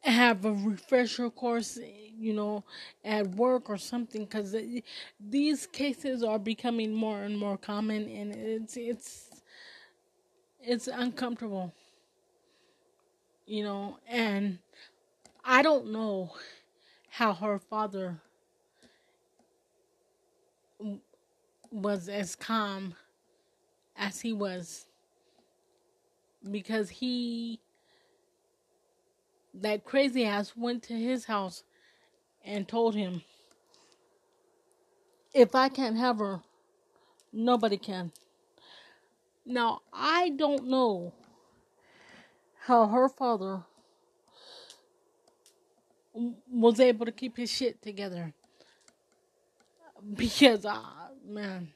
have 0.00 0.44
a 0.44 0.52
refresher 0.52 1.30
course, 1.30 1.78
you 2.18 2.32
know, 2.32 2.64
at 3.04 3.26
work 3.28 3.70
or 3.70 3.76
something, 3.76 4.24
because 4.24 4.56
these 5.20 5.66
cases 5.66 6.24
are 6.24 6.38
becoming 6.38 6.92
more 6.92 7.22
and 7.22 7.38
more 7.38 7.56
common, 7.56 8.08
and 8.08 8.34
it's 8.34 8.76
it's 8.76 9.31
it's 10.64 10.88
uncomfortable, 10.88 11.72
you 13.46 13.64
know, 13.64 13.98
and 14.08 14.58
I 15.44 15.62
don't 15.62 15.92
know 15.92 16.32
how 17.08 17.34
her 17.34 17.58
father 17.58 18.16
was 21.70 22.08
as 22.08 22.36
calm 22.36 22.94
as 23.96 24.20
he 24.20 24.32
was 24.32 24.86
because 26.50 26.90
he 26.90 27.60
that 29.54 29.84
crazy 29.84 30.24
ass 30.24 30.52
went 30.56 30.82
to 30.82 30.94
his 30.94 31.26
house 31.26 31.62
and 32.44 32.66
told 32.66 32.94
him 32.94 33.22
if 35.34 35.54
I 35.54 35.68
can't 35.68 35.96
have 35.96 36.18
her 36.18 36.40
nobody 37.32 37.76
can 37.76 38.12
now 39.44 39.80
I 39.92 40.30
don't 40.30 40.68
know 40.68 41.12
how 42.66 42.86
her 42.86 43.08
father 43.08 43.62
was 46.50 46.78
able 46.78 47.06
to 47.06 47.12
keep 47.12 47.36
his 47.36 47.50
shit 47.50 47.82
together 47.82 48.32
because 50.14 50.64
uh, 50.64 50.80
man 51.26 51.72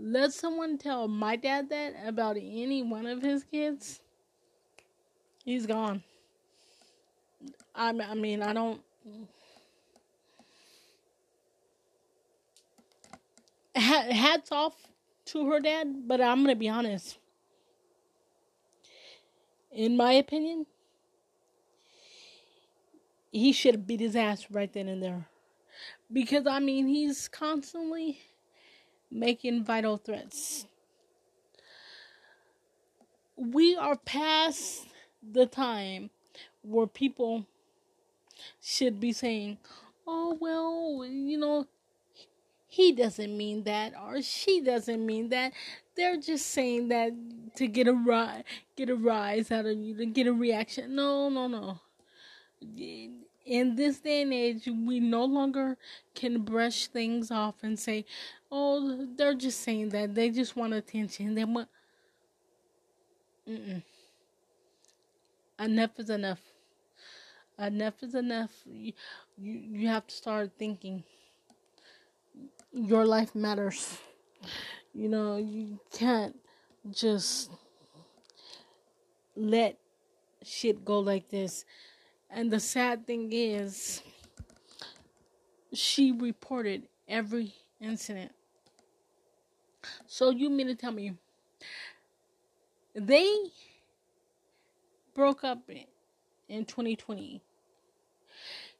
let 0.00 0.32
someone 0.32 0.78
tell 0.78 1.08
my 1.08 1.34
dad 1.34 1.70
that 1.70 1.94
about 2.06 2.36
any 2.36 2.82
one 2.84 3.06
of 3.06 3.20
his 3.20 3.42
kids, 3.42 4.00
he's 5.44 5.66
gone. 5.66 6.04
I, 7.74 7.88
I 7.88 8.14
mean, 8.14 8.42
I 8.42 8.52
don't. 8.52 8.80
Hats 13.74 14.52
off 14.52 14.74
to 15.32 15.50
her 15.50 15.60
dad, 15.60 16.06
but 16.06 16.20
I'm 16.20 16.38
going 16.38 16.54
to 16.54 16.58
be 16.58 16.68
honest. 16.68 17.18
In 19.70 19.96
my 19.96 20.12
opinion, 20.12 20.66
he 23.30 23.52
should 23.52 23.74
have 23.74 23.86
beat 23.86 24.00
his 24.00 24.16
ass 24.16 24.46
right 24.50 24.72
then 24.72 24.88
and 24.88 25.02
there. 25.02 25.26
Because, 26.12 26.46
I 26.46 26.58
mean, 26.58 26.86
he's 26.86 27.28
constantly 27.28 28.20
making 29.10 29.64
vital 29.64 29.98
threats. 29.98 30.66
We 33.36 33.76
are 33.76 33.96
past 33.96 34.86
the 35.22 35.46
time 35.46 36.10
where 36.62 36.86
people 36.86 37.46
should 38.60 38.98
be 38.98 39.12
saying, 39.12 39.58
oh, 40.06 40.36
well, 40.40 41.06
you 41.06 41.38
know, 41.38 41.66
he 42.78 42.92
doesn't 42.92 43.36
mean 43.36 43.64
that 43.64 43.92
or 44.00 44.22
she 44.22 44.60
doesn't 44.60 45.04
mean 45.04 45.30
that. 45.30 45.52
They're 45.96 46.16
just 46.16 46.46
saying 46.46 46.88
that 46.88 47.12
to 47.56 47.66
get 47.66 47.88
a 47.88 47.92
rise, 47.92 48.44
get 48.76 48.88
a 48.88 48.94
rise 48.94 49.50
out 49.50 49.66
of 49.66 49.76
you, 49.76 49.96
to 49.96 50.06
get 50.06 50.28
a 50.28 50.32
reaction. 50.32 50.94
No, 50.94 51.28
no, 51.28 51.48
no 51.48 51.80
in 53.48 53.76
this 53.76 54.00
day 54.00 54.22
and 54.22 54.32
age, 54.32 54.66
we 54.66 55.00
no 55.00 55.24
longer 55.24 55.76
can 56.14 56.42
brush 56.42 56.86
things 56.86 57.30
off 57.30 57.54
and 57.62 57.78
say, 57.78 58.04
"Oh, 58.52 59.06
they're 59.16 59.34
just 59.34 59.60
saying 59.60 59.88
that. 59.90 60.14
They 60.14 60.30
just 60.30 60.54
want 60.54 60.74
attention. 60.74 61.34
They 61.34 61.44
want." 61.44 61.68
Mm-mm. 63.48 63.82
Enough 65.58 65.98
is 65.98 66.10
enough. 66.10 66.40
Enough 67.58 68.02
is 68.02 68.14
enough. 68.14 68.52
You, 68.66 68.92
you 69.38 69.52
you 69.52 69.88
have 69.88 70.06
to 70.06 70.14
start 70.14 70.52
thinking. 70.58 71.02
Your 72.72 73.04
life 73.04 73.34
matters. 73.34 73.98
You 74.94 75.08
know 75.08 75.36
you 75.36 75.78
can't 75.92 76.36
just 76.90 77.50
let 79.36 79.78
shit 80.42 80.84
go 80.84 80.98
like 81.00 81.28
this 81.28 81.64
and 82.30 82.50
the 82.50 82.60
sad 82.60 83.06
thing 83.06 83.30
is, 83.32 84.02
she 85.72 86.12
reported 86.12 86.88
every 87.08 87.54
incident. 87.80 88.32
So 90.06 90.30
you 90.30 90.50
mean 90.50 90.66
to 90.66 90.74
tell 90.74 90.92
me 90.92 91.14
they 92.94 93.34
broke 95.14 95.44
up 95.44 95.70
in 96.48 96.64
2020? 96.64 97.40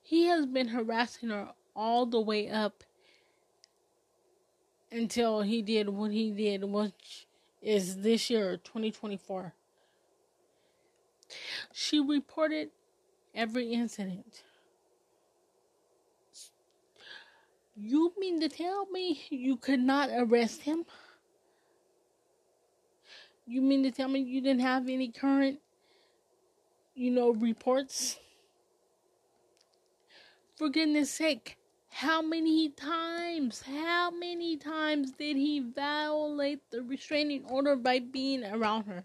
He 0.02 0.26
has 0.26 0.46
been 0.46 0.68
harassing 0.68 1.30
her 1.30 1.48
all 1.74 2.06
the 2.06 2.20
way 2.20 2.48
up 2.48 2.84
until 4.90 5.42
he 5.42 5.62
did 5.62 5.88
what 5.88 6.12
he 6.12 6.30
did, 6.30 6.64
which 6.64 7.26
is 7.62 7.98
this 8.02 8.30
year, 8.30 8.56
2024. 8.56 9.54
She 11.72 12.00
reported 12.00 12.70
every 13.34 13.72
incident. 13.72 14.42
You 17.76 18.12
mean 18.18 18.40
to 18.40 18.48
tell 18.48 18.86
me 18.86 19.22
you 19.30 19.56
could 19.56 19.80
not 19.80 20.10
arrest 20.12 20.62
him? 20.62 20.84
You 23.46 23.62
mean 23.62 23.82
to 23.84 23.90
tell 23.90 24.08
me 24.08 24.20
you 24.20 24.40
didn't 24.40 24.62
have 24.62 24.88
any 24.88 25.08
current, 25.08 25.60
you 26.94 27.10
know, 27.10 27.30
reports? 27.30 28.18
For 30.56 30.68
goodness 30.68 31.10
sake, 31.10 31.57
how 31.98 32.22
many 32.22 32.68
times, 32.68 33.60
how 33.62 34.08
many 34.12 34.56
times 34.56 35.10
did 35.10 35.36
he 35.36 35.58
violate 35.58 36.60
the 36.70 36.80
restraining 36.80 37.44
order 37.46 37.74
by 37.74 37.98
being 37.98 38.44
around 38.44 38.84
her? 38.84 39.02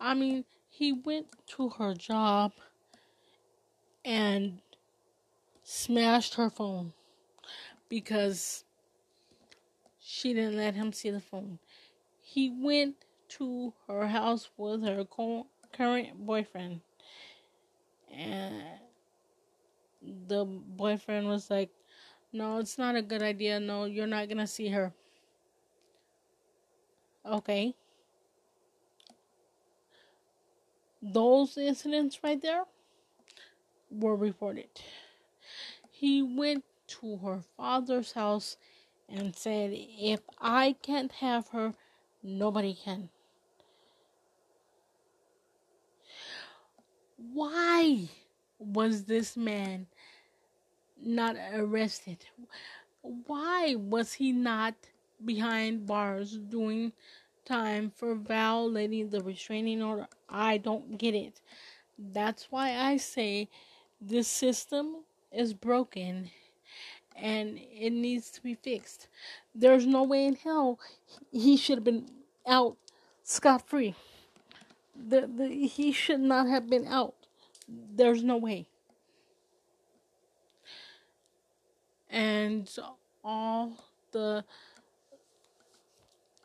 I 0.00 0.14
mean, 0.14 0.44
he 0.68 0.92
went 0.92 1.28
to 1.50 1.68
her 1.68 1.94
job 1.94 2.50
and 4.04 4.58
smashed 5.62 6.34
her 6.34 6.50
phone 6.50 6.92
because 7.88 8.64
she 10.00 10.34
didn't 10.34 10.56
let 10.56 10.74
him 10.74 10.92
see 10.92 11.10
the 11.10 11.20
phone. 11.20 11.60
He 12.20 12.50
went 12.50 12.96
to 13.38 13.72
her 13.86 14.08
house 14.08 14.50
with 14.56 14.82
her 14.82 15.06
current 15.72 16.26
boyfriend, 16.26 16.80
and 18.12 18.64
the 20.26 20.44
boyfriend 20.44 21.26
was 21.26 21.50
like, 21.50 21.70
No, 22.32 22.58
it's 22.58 22.78
not 22.78 22.96
a 22.96 23.02
good 23.02 23.22
idea. 23.22 23.60
No, 23.60 23.84
you're 23.84 24.06
not 24.06 24.28
gonna 24.28 24.46
see 24.46 24.68
her. 24.68 24.92
Okay. 27.26 27.74
those 31.04 31.58
incidents 31.58 32.20
right 32.24 32.40
there 32.40 32.64
were 33.90 34.16
reported. 34.16 34.68
He 35.90 36.22
went 36.22 36.64
to 36.88 37.16
her 37.18 37.42
father's 37.56 38.12
house 38.12 38.56
and 39.08 39.34
said, 39.36 39.70
If 39.72 40.20
I 40.40 40.76
can't 40.82 41.12
have 41.12 41.48
her, 41.48 41.74
nobody 42.22 42.74
can. 42.74 43.10
Why 47.16 48.08
was 48.58 49.04
this 49.04 49.36
man 49.36 49.86
not 51.04 51.36
arrested? 51.52 52.24
Why 53.02 53.74
was 53.76 54.14
he 54.14 54.32
not 54.32 54.74
behind 55.24 55.86
bars 55.86 56.36
doing 56.36 56.92
time 57.44 57.92
for 57.94 58.14
violating 58.14 59.10
the 59.10 59.22
restraining 59.22 59.82
order. 59.82 60.06
I 60.28 60.58
don't 60.58 60.98
get 60.98 61.14
it. 61.14 61.40
That's 61.98 62.50
why 62.50 62.76
I 62.76 62.96
say 62.96 63.48
this 64.00 64.28
system 64.28 65.04
is 65.30 65.54
broken 65.54 66.30
and 67.16 67.58
it 67.58 67.92
needs 67.92 68.30
to 68.30 68.42
be 68.42 68.54
fixed. 68.54 69.08
There's 69.54 69.86
no 69.86 70.02
way 70.02 70.26
in 70.26 70.34
hell 70.36 70.80
he 71.30 71.56
should 71.56 71.78
have 71.78 71.84
been 71.84 72.10
out 72.46 72.76
scot 73.22 73.68
free. 73.68 73.94
The, 74.96 75.28
the, 75.32 75.48
he 75.48 75.92
should 75.92 76.20
not 76.20 76.48
have 76.48 76.68
been 76.68 76.86
out. 76.86 77.14
There's 77.68 78.22
no 78.22 78.36
way. 78.36 78.66
And 82.14 82.70
all 83.24 83.72
the 84.12 84.44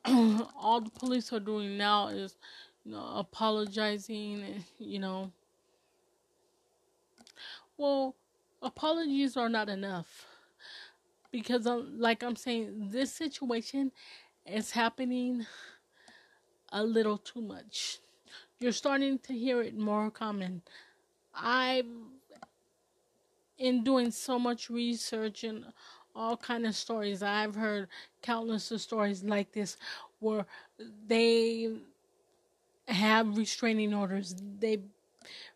all 0.05 0.81
the 0.81 0.89
police 0.89 1.31
are 1.31 1.39
doing 1.39 1.77
now 1.77 2.07
is, 2.07 2.35
you 2.83 2.93
know, 2.93 3.05
apologizing, 3.15 4.41
and, 4.41 4.63
you 4.79 4.97
know. 4.97 5.31
Well, 7.77 8.15
apologies 8.63 9.37
are 9.37 9.49
not 9.49 9.69
enough. 9.69 10.25
Because, 11.31 11.67
um, 11.67 11.99
like 11.99 12.23
I'm 12.23 12.35
saying, 12.35 12.89
this 12.91 13.13
situation 13.13 13.91
is 14.45 14.71
happening 14.71 15.45
a 16.71 16.83
little 16.83 17.19
too 17.19 17.41
much. 17.41 17.99
You're 18.59 18.71
starting 18.71 19.19
to 19.19 19.33
hear 19.33 19.61
it 19.61 19.77
more 19.77 20.09
common. 20.09 20.63
I, 21.35 21.83
in 23.59 23.83
doing 23.83 24.11
so 24.11 24.39
much 24.39 24.69
research 24.69 25.43
and 25.43 25.65
all 26.15 26.37
kind 26.37 26.65
of 26.65 26.75
stories, 26.75 27.21
I've 27.21 27.55
heard 27.55 27.87
countless 28.21 28.71
of 28.71 28.81
stories 28.81 29.23
like 29.23 29.51
this 29.51 29.77
where 30.19 30.45
they 31.07 31.69
have 32.87 33.37
restraining 33.37 33.93
orders. 33.93 34.35
They 34.59 34.79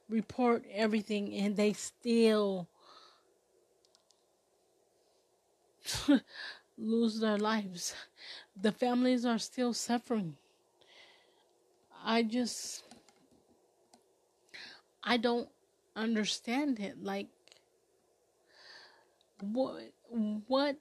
report 0.09 0.63
everything 0.71 1.33
and 1.33 1.55
they 1.55 1.73
still 1.73 2.67
lose 6.77 7.19
their 7.19 7.37
lives. 7.37 7.95
The 8.61 8.71
families 8.71 9.25
are 9.25 9.39
still 9.39 9.73
suffering. 9.73 10.35
I 12.05 12.23
just 12.23 12.83
I 15.03 15.17
don't 15.17 15.49
understand 15.95 16.79
it. 16.79 17.03
Like 17.03 17.27
what 19.51 19.91
what 20.47 20.77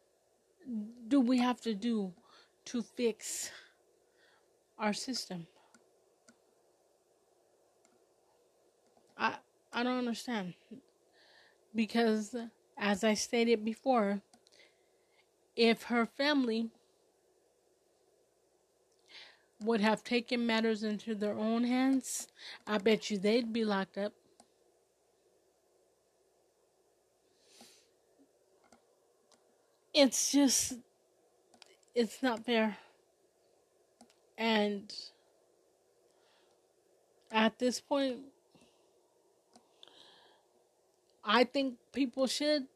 do 1.08 1.20
we 1.20 1.38
have 1.38 1.60
to 1.62 1.74
do 1.74 2.12
to 2.66 2.82
fix 2.82 3.50
our 4.78 4.92
system? 4.92 5.46
I 9.16 9.36
I 9.72 9.82
don't 9.82 9.98
understand. 9.98 10.54
Because 11.74 12.36
as 12.78 13.04
I 13.04 13.14
stated 13.14 13.64
before, 13.64 14.20
if 15.56 15.84
her 15.84 16.06
family 16.06 16.70
would 19.62 19.80
have 19.80 20.02
taken 20.04 20.46
matters 20.46 20.82
into 20.82 21.14
their 21.14 21.34
own 21.38 21.64
hands, 21.64 22.28
I 22.66 22.78
bet 22.78 23.10
you 23.10 23.18
they'd 23.18 23.52
be 23.52 23.64
locked 23.64 23.96
up. 23.96 24.12
It's 29.94 30.32
just, 30.32 30.74
it's 31.94 32.22
not 32.22 32.44
fair. 32.44 32.78
And 34.38 34.92
at 37.30 37.58
this 37.58 37.80
point, 37.80 38.20
I 41.24 41.44
think 41.44 41.76
people 41.92 42.26
should 42.26 42.66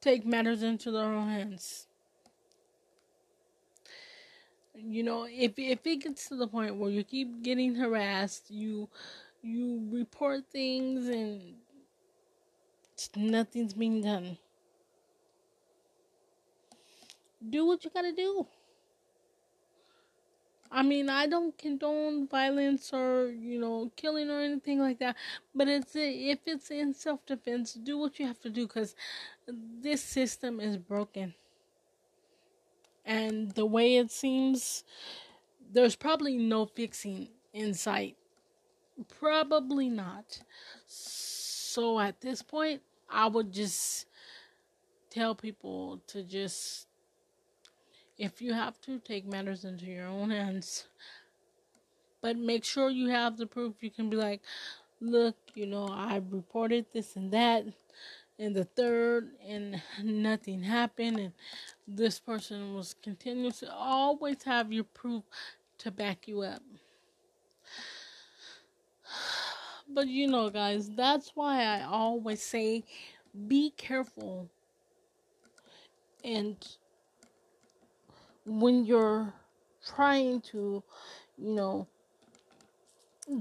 take 0.00 0.24
matters 0.24 0.62
into 0.62 0.90
their 0.90 1.04
own 1.04 1.28
hands. 1.28 1.86
You 4.74 5.02
know, 5.02 5.26
if 5.28 5.58
if 5.58 5.86
it 5.86 5.96
gets 5.96 6.28
to 6.28 6.36
the 6.36 6.46
point 6.46 6.76
where 6.76 6.90
you 6.90 7.04
keep 7.04 7.42
getting 7.42 7.74
harassed, 7.74 8.50
you 8.50 8.88
you 9.42 9.88
report 9.90 10.44
things 10.52 11.08
and 11.08 11.54
nothing's 13.16 13.74
being 13.74 14.02
done. 14.02 14.38
Do 17.46 17.66
what 17.66 17.84
you 17.84 17.90
gotta 17.90 18.12
do. 18.12 18.46
I 20.72 20.82
mean, 20.82 21.08
I 21.08 21.26
don't 21.26 21.56
condone 21.58 22.26
violence 22.28 22.92
or 22.92 23.26
you 23.28 23.58
know 23.58 23.90
killing 23.96 24.30
or 24.30 24.40
anything 24.40 24.78
like 24.78 24.98
that, 25.00 25.16
but 25.54 25.68
it's 25.68 25.92
if 25.96 26.38
it's 26.46 26.70
in 26.70 26.94
self 26.94 27.24
defense, 27.26 27.74
do 27.74 27.98
what 27.98 28.18
you 28.20 28.26
have 28.26 28.40
to 28.40 28.50
do 28.50 28.66
because 28.66 28.94
this 29.48 30.02
system 30.02 30.60
is 30.60 30.76
broken, 30.76 31.34
and 33.04 33.50
the 33.52 33.66
way 33.66 33.96
it 33.96 34.10
seems, 34.10 34.84
there's 35.72 35.96
probably 35.96 36.36
no 36.36 36.66
fixing 36.66 37.28
in 37.52 37.74
sight. 37.74 38.16
Probably 39.18 39.88
not. 39.88 40.42
So 40.86 41.98
at 42.00 42.20
this 42.20 42.42
point, 42.42 42.82
I 43.08 43.26
would 43.28 43.52
just 43.52 44.06
tell 45.10 45.34
people 45.34 46.00
to 46.08 46.22
just 46.22 46.86
if 48.20 48.42
you 48.42 48.52
have 48.52 48.78
to, 48.82 48.98
take 48.98 49.26
matters 49.26 49.64
into 49.64 49.86
your 49.86 50.06
own 50.06 50.30
hands. 50.30 50.88
But 52.20 52.36
make 52.36 52.64
sure 52.64 52.90
you 52.90 53.08
have 53.08 53.38
the 53.38 53.46
proof. 53.46 53.76
You 53.80 53.90
can 53.90 54.10
be 54.10 54.16
like, 54.18 54.42
look, 55.00 55.36
you 55.54 55.66
know, 55.66 55.88
I 55.88 56.20
reported 56.30 56.84
this 56.92 57.16
and 57.16 57.32
that, 57.32 57.64
and 58.38 58.54
the 58.54 58.64
third, 58.64 59.30
and 59.48 59.82
nothing 60.04 60.62
happened, 60.62 61.18
and 61.18 61.32
this 61.88 62.20
person 62.20 62.74
was 62.74 62.94
continuously. 63.02 63.68
Always 63.72 64.42
have 64.42 64.70
your 64.70 64.84
proof 64.84 65.24
to 65.78 65.90
back 65.90 66.28
you 66.28 66.42
up. 66.42 66.62
But 69.88 70.08
you 70.08 70.26
know, 70.28 70.50
guys, 70.50 70.90
that's 70.90 71.32
why 71.34 71.64
I 71.64 71.84
always 71.84 72.42
say 72.42 72.84
be 73.48 73.70
careful 73.76 74.50
and 76.22 76.56
when 78.46 78.84
you're 78.84 79.32
trying 79.86 80.40
to, 80.42 80.82
you 81.38 81.54
know, 81.54 81.86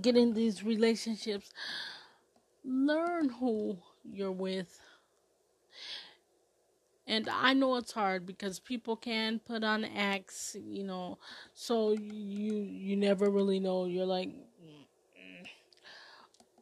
get 0.02 0.16
in 0.16 0.34
these 0.34 0.64
relationships, 0.64 1.52
learn 2.64 3.30
who 3.30 3.78
you're 4.04 4.32
with. 4.32 4.80
And 7.08 7.28
I 7.28 7.54
know 7.54 7.76
it's 7.76 7.92
hard 7.92 8.26
because 8.26 8.60
people 8.60 8.96
can 8.96 9.40
put 9.40 9.64
on 9.64 9.84
acts, 9.84 10.56
you 10.62 10.84
know, 10.84 11.18
so 11.54 11.92
you 11.94 12.54
you 12.54 12.96
never 12.96 13.30
really 13.32 13.60
know. 13.60 13.86
You're 13.86 14.06
like 14.06 14.30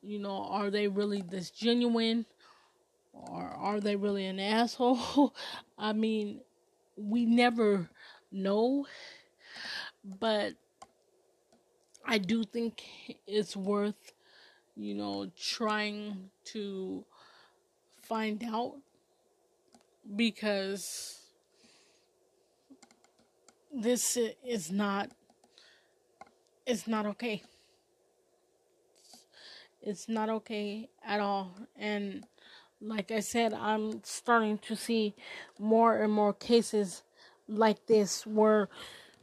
you 0.02 0.20
know, 0.20 0.44
are 0.50 0.70
they 0.70 0.88
really 0.88 1.22
this 1.22 1.50
genuine 1.50 2.26
or 3.14 3.44
are 3.44 3.80
they 3.82 3.96
really 3.96 4.26
an 4.26 4.40
asshole? 4.40 5.36
I 5.78 5.94
mean, 5.94 6.42
we 6.98 7.26
never 7.26 7.90
no, 8.32 8.86
but 10.04 10.54
I 12.06 12.18
do 12.18 12.44
think 12.44 12.84
it's 13.26 13.56
worth, 13.56 14.14
you 14.76 14.96
know, 14.96 15.32
trying 15.38 16.30
to 16.46 17.06
find 18.04 18.44
out 18.44 18.76
because 20.16 21.20
this 23.74 24.18
is 24.46 24.72
not 24.72 25.12
it's 26.66 26.88
not 26.88 27.06
okay. 27.06 27.44
It's 29.82 30.10
not 30.10 30.30
okay 30.30 30.90
at 31.06 31.20
all 31.20 31.56
and 31.78 32.26
like 32.80 33.12
I 33.12 33.22
said, 33.22 33.54
I'm 33.54 34.04
starting 34.04 34.60
to 34.60 34.76
see 34.76 35.16
more 35.60 36.02
and 36.02 36.14
more 36.14 36.34
cases 36.34 37.04
like 37.48 37.86
this 37.88 38.26
where 38.26 38.70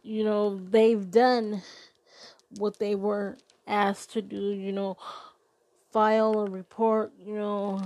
you 0.03 0.25
know 0.25 0.59
they've 0.71 1.11
done 1.11 1.63
what 2.59 2.79
they 2.79 2.95
were 2.95 3.37
asked 3.67 4.13
to 4.13 4.23
do 4.23 4.53
you 4.53 4.73
know 4.73 4.97
file 5.93 6.41
a 6.41 6.51
report 6.51 7.13
you 7.19 7.35
know. 7.35 7.81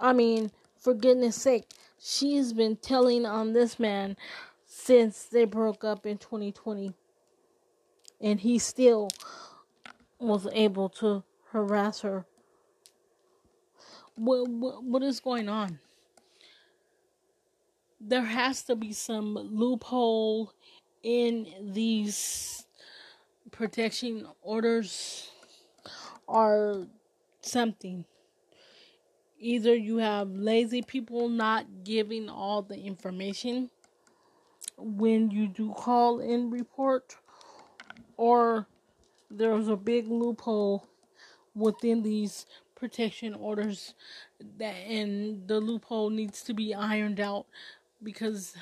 I 0.00 0.12
mean 0.12 0.50
for 0.78 0.94
goodness 0.94 1.36
sake 1.36 1.66
she's 2.00 2.52
been 2.52 2.76
telling 2.76 3.24
on 3.24 3.52
this 3.52 3.78
man 3.78 4.16
since 4.66 5.24
they 5.24 5.44
broke 5.44 5.84
up 5.84 6.06
in 6.06 6.18
2020 6.18 6.94
and 8.20 8.40
he 8.40 8.58
still 8.58 9.08
was 10.18 10.46
able 10.52 10.88
to 10.88 11.22
harass 11.50 12.00
her. 12.00 12.24
What, 14.14 14.48
what, 14.48 14.84
what 14.84 15.02
is 15.02 15.20
going 15.20 15.48
on 15.48 15.78
there 18.04 18.24
has 18.24 18.62
to 18.64 18.74
be 18.74 18.92
some 18.92 19.34
loophole 19.34 20.52
in 21.02 21.46
these 21.72 22.66
protection 23.52 24.26
orders 24.42 25.30
or 26.26 26.86
something. 27.40 28.04
Either 29.38 29.74
you 29.74 29.98
have 29.98 30.30
lazy 30.30 30.82
people 30.82 31.28
not 31.28 31.66
giving 31.84 32.28
all 32.28 32.62
the 32.62 32.78
information 32.78 33.70
when 34.78 35.30
you 35.30 35.46
do 35.46 35.72
call 35.72 36.20
in 36.20 36.50
report, 36.50 37.16
or 38.16 38.66
there's 39.30 39.68
a 39.68 39.76
big 39.76 40.08
loophole 40.08 40.88
within 41.54 42.02
these 42.02 42.46
protection 42.74 43.34
orders 43.34 43.94
that 44.58 44.74
and 44.74 45.46
the 45.46 45.60
loophole 45.60 46.10
needs 46.10 46.42
to 46.42 46.54
be 46.54 46.74
ironed 46.74 47.20
out 47.20 47.46
because 48.02 48.54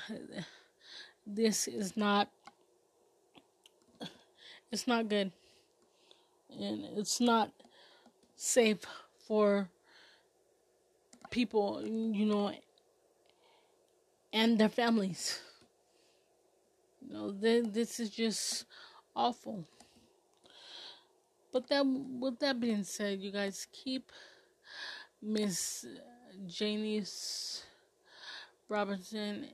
this 1.26 1.68
is 1.68 1.96
not 1.96 2.29
it's 4.72 4.87
not 4.87 5.09
good. 5.09 5.33
And 6.59 6.85
it's 6.96 7.20
not 7.20 7.50
safe 8.37 8.79
for 9.26 9.68
people 11.31 11.83
you 11.87 12.26
know 12.26 12.53
and 14.33 14.59
their 14.59 14.68
families. 14.68 15.40
You 17.00 17.14
know 17.14 17.31
this 17.31 18.00
is 18.00 18.11
just 18.11 18.64
awful. 19.14 19.64
But 21.53 21.68
that 21.68 21.85
with 21.85 22.38
that 22.40 22.61
being 22.61 22.85
said 22.85 23.20
you 23.20 23.31
guys 23.33 23.66
keep 23.72 24.12
Miss 25.22 25.85
Janice 26.46 27.64
Robinson 28.71 29.47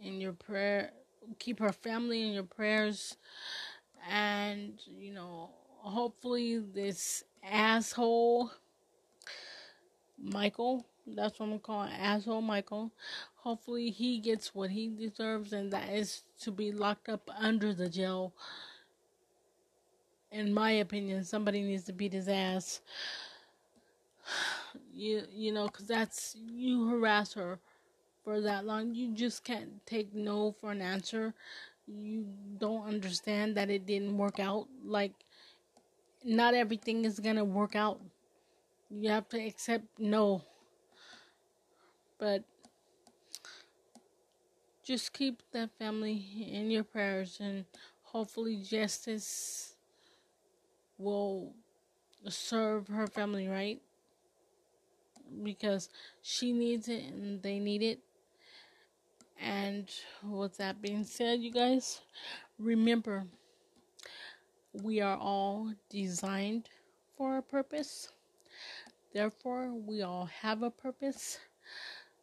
in 0.00 0.20
your 0.20 0.32
prayer. 0.32 0.90
Keep 1.38 1.60
her 1.60 1.72
family 1.72 2.26
in 2.26 2.34
your 2.34 2.44
prayers. 2.44 3.16
And, 4.10 4.80
you 4.86 5.14
know, 5.14 5.50
hopefully 5.80 6.58
this 6.58 7.24
asshole 7.42 8.50
Michael, 10.18 10.86
that's 11.06 11.38
what 11.38 11.50
I'm 11.50 11.58
calling 11.58 11.92
asshole 11.92 12.42
Michael. 12.42 12.92
Hopefully 13.36 13.90
he 13.90 14.18
gets 14.20 14.54
what 14.54 14.70
he 14.70 14.88
deserves 14.88 15.52
and 15.52 15.70
that 15.72 15.90
is 15.90 16.22
to 16.40 16.50
be 16.50 16.72
locked 16.72 17.08
up 17.08 17.28
under 17.38 17.74
the 17.74 17.88
jail. 17.88 18.34
In 20.32 20.52
my 20.52 20.70
opinion, 20.72 21.24
somebody 21.24 21.62
needs 21.62 21.84
to 21.84 21.92
beat 21.92 22.12
his 22.12 22.28
ass. 22.28 22.80
You 24.96 25.22
you 25.32 25.52
know, 25.52 25.68
cuz 25.68 25.88
that's 25.88 26.36
you 26.36 26.88
harass 26.88 27.32
her 27.34 27.58
for 28.24 28.40
that 28.40 28.64
long. 28.64 28.94
You 28.94 29.14
just 29.14 29.44
can't 29.44 29.84
take 29.86 30.14
no 30.14 30.52
for 30.60 30.72
an 30.72 30.80
answer. 30.82 31.34
You 31.86 32.26
don't 32.58 32.86
understand 32.88 33.56
that 33.56 33.70
it 33.70 33.86
didn't 33.86 34.16
work 34.16 34.40
out 34.40 34.66
like 34.84 35.12
not 36.24 36.54
everything 36.54 37.04
is 37.04 37.20
going 37.20 37.36
to 37.36 37.44
work 37.44 37.76
out. 37.76 38.00
You 38.90 39.10
have 39.10 39.28
to 39.30 39.38
accept 39.38 39.84
no. 39.98 40.42
But 42.18 42.44
just 44.84 45.12
keep 45.12 45.42
that 45.52 45.70
family 45.78 46.48
in 46.50 46.70
your 46.70 46.84
prayers 46.84 47.38
and 47.40 47.64
hopefully 48.02 48.56
justice 48.56 49.74
will 50.98 51.52
serve 52.28 52.88
her 52.88 53.06
family 53.06 53.48
right 53.48 53.80
because 55.42 55.88
she 56.22 56.52
needs 56.52 56.88
it 56.88 57.04
and 57.04 57.42
they 57.42 57.58
need 57.58 57.82
it 57.82 57.98
and 59.40 59.88
with 60.24 60.56
that 60.56 60.80
being 60.82 61.04
said 61.04 61.40
you 61.40 61.50
guys 61.52 62.00
remember 62.58 63.24
we 64.82 65.00
are 65.00 65.16
all 65.16 65.72
designed 65.88 66.68
for 67.16 67.38
a 67.38 67.42
purpose. 67.42 68.12
Therefore, 69.14 69.72
we 69.72 70.02
all 70.02 70.26
have 70.26 70.62
a 70.62 70.70
purpose. 70.70 71.38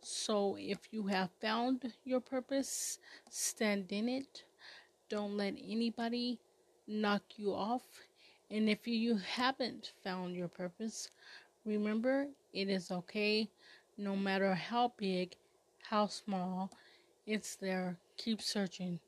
So, 0.01 0.57
if 0.59 0.79
you 0.91 1.07
have 1.07 1.31
found 1.41 1.93
your 2.03 2.21
purpose, 2.21 2.99
stand 3.29 3.91
in 3.91 4.09
it. 4.09 4.43
Don't 5.09 5.37
let 5.37 5.55
anybody 5.63 6.39
knock 6.87 7.23
you 7.37 7.53
off. 7.53 7.83
And 8.51 8.69
if 8.69 8.87
you 8.87 9.17
haven't 9.17 9.93
found 10.03 10.35
your 10.35 10.49
purpose, 10.49 11.09
remember 11.65 12.27
it 12.53 12.69
is 12.69 12.91
okay 12.91 13.49
no 13.97 14.15
matter 14.15 14.53
how 14.55 14.93
big, 14.97 15.35
how 15.83 16.07
small, 16.07 16.71
it's 17.31 17.55
there. 17.55 17.97
Keep 18.17 18.41
searching 18.41 18.99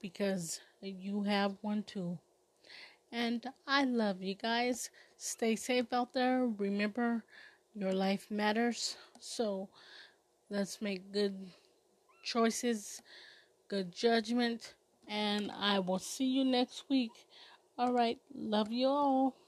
because 0.00 0.60
you 0.82 1.22
have 1.24 1.56
one 1.62 1.82
too. 1.84 2.18
And 3.12 3.46
I 3.66 3.84
love 3.84 4.22
you 4.22 4.34
guys. 4.34 4.90
Stay 5.16 5.56
safe 5.56 5.92
out 5.92 6.12
there. 6.12 6.46
Remember, 6.46 7.24
your 7.74 7.92
life 7.92 8.30
matters. 8.30 8.96
So 9.20 9.68
let's 10.50 10.82
make 10.82 11.12
good 11.12 11.36
choices, 12.24 13.02
good 13.68 13.92
judgment. 13.92 14.74
And 15.08 15.50
I 15.52 15.80
will 15.80 15.98
see 16.00 16.26
you 16.26 16.44
next 16.44 16.84
week. 16.88 17.12
All 17.78 17.92
right. 17.92 18.18
Love 18.34 18.72
you 18.72 18.88
all. 18.88 19.39